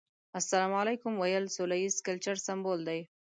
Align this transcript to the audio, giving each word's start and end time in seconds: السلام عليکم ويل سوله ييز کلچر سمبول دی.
السلام 0.39 0.73
عليکم 0.81 1.11
ويل 1.19 1.43
سوله 1.57 1.77
ييز 1.81 1.95
کلچر 2.07 2.35
سمبول 2.47 2.79
دی. 2.89 2.99